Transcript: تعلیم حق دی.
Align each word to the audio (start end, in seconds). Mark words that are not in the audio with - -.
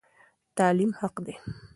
تعلیم 0.57 0.91
حق 0.99 1.15
دی. 1.25 1.35